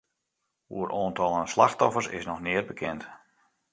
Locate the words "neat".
2.41-2.67